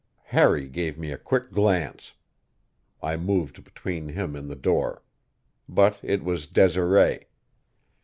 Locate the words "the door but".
4.49-5.99